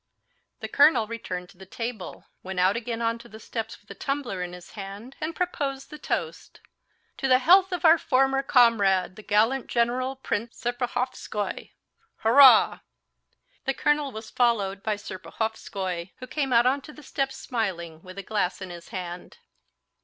[0.61, 4.41] The colonel returned to the table, went out again onto the steps with a tumbler
[4.41, 6.59] in his hand, and proposed the toast,
[7.17, 11.73] "To the health of our former comrade, the gallant general, Prince Serpuhovskoy.
[12.15, 12.79] Hurrah!"
[13.65, 18.23] The colonel was followed by Serpuhovskoy, who came out onto the steps smiling, with a
[18.23, 19.37] glass in his hand.